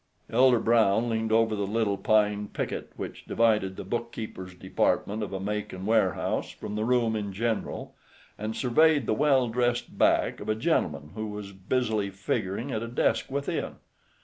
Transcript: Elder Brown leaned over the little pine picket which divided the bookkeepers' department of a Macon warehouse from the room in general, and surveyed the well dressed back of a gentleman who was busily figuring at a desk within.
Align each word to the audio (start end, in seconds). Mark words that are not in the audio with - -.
Elder 0.31 0.59
Brown 0.59 1.09
leaned 1.11 1.31
over 1.31 1.55
the 1.55 1.67
little 1.67 1.95
pine 1.95 2.47
picket 2.47 2.91
which 2.95 3.23
divided 3.25 3.75
the 3.75 3.83
bookkeepers' 3.83 4.55
department 4.55 5.21
of 5.21 5.31
a 5.31 5.39
Macon 5.39 5.85
warehouse 5.85 6.49
from 6.49 6.73
the 6.73 6.83
room 6.85 7.15
in 7.15 7.31
general, 7.31 7.93
and 8.35 8.55
surveyed 8.55 9.05
the 9.05 9.13
well 9.13 9.47
dressed 9.47 9.99
back 9.99 10.39
of 10.39 10.49
a 10.49 10.55
gentleman 10.55 11.11
who 11.13 11.27
was 11.27 11.51
busily 11.51 12.09
figuring 12.09 12.71
at 12.71 12.81
a 12.81 12.87
desk 12.87 13.29
within. 13.29 13.75